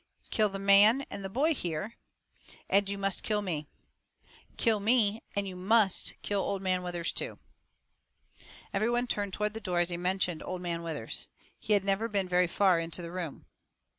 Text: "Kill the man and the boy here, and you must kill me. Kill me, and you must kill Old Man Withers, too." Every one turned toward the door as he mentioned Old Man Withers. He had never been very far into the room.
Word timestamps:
"Kill 0.31 0.49
the 0.49 0.57
man 0.57 1.05
and 1.11 1.23
the 1.23 1.29
boy 1.29 1.53
here, 1.53 1.93
and 2.67 2.89
you 2.89 2.97
must 2.97 3.21
kill 3.21 3.43
me. 3.43 3.67
Kill 4.57 4.79
me, 4.79 5.21
and 5.35 5.47
you 5.47 5.55
must 5.55 6.15
kill 6.23 6.41
Old 6.41 6.59
Man 6.59 6.81
Withers, 6.81 7.11
too." 7.11 7.37
Every 8.73 8.89
one 8.89 9.05
turned 9.05 9.33
toward 9.33 9.53
the 9.53 9.61
door 9.61 9.79
as 9.79 9.91
he 9.91 9.97
mentioned 9.97 10.41
Old 10.41 10.59
Man 10.63 10.81
Withers. 10.81 11.27
He 11.59 11.73
had 11.73 11.83
never 11.85 12.07
been 12.07 12.27
very 12.27 12.47
far 12.47 12.79
into 12.79 13.03
the 13.03 13.11
room. 13.11 13.45